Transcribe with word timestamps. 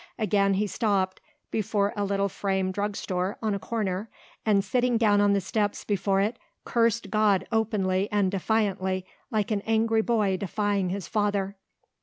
Again 0.17 0.55
he 0.55 0.65
stopped, 0.65 1.21
before 1.51 1.93
a 1.95 2.03
little 2.03 2.27
frame 2.27 2.71
drugstore 2.71 3.37
on 3.39 3.53
a 3.53 3.59
corner, 3.59 4.09
and 4.43 4.63
sitting 4.65 4.97
down 4.97 5.21
on 5.21 5.33
the 5.33 5.39
steps 5.41 5.83
before 5.85 6.19
it 6.21 6.39
cursed 6.65 7.11
God 7.11 7.45
openly 7.51 8.09
and 8.11 8.31
defiantly 8.31 9.05
like 9.29 9.51
an 9.51 9.61
angry 9.61 10.01
boy 10.01 10.37
defying 10.37 10.89
his 10.89 11.07
father. 11.07 11.55